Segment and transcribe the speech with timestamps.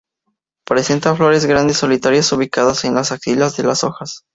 [0.65, 4.23] Presenta flores grandes solitarias, ubicadas en la axilas de las hojas.